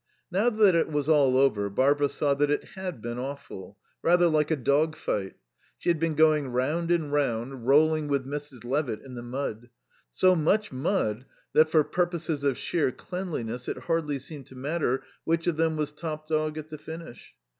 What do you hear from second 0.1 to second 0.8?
Now that